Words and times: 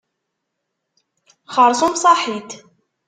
Xeṛṣum 1.55 1.93
saḥit. 2.01 2.51